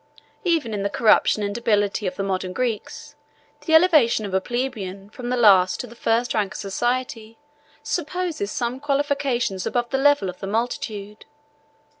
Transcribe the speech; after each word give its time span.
Even 0.43 0.73
in 0.73 0.81
the 0.81 0.89
corruption 0.89 1.43
and 1.43 1.53
debility 1.53 2.07
of 2.07 2.15
the 2.15 2.23
modern 2.23 2.53
Greeks, 2.53 3.15
the 3.67 3.75
elevation 3.75 4.25
of 4.25 4.33
a 4.33 4.41
plebeian 4.41 5.11
from 5.11 5.29
the 5.29 5.37
last 5.37 5.79
to 5.79 5.85
the 5.85 5.93
first 5.95 6.33
rank 6.33 6.55
of 6.55 6.59
society, 6.59 7.37
supposes 7.83 8.51
some 8.51 8.79
qualifications 8.79 9.67
above 9.67 9.91
the 9.91 9.99
level 9.99 10.27
of 10.27 10.39
the 10.39 10.47
multitude. 10.47 11.27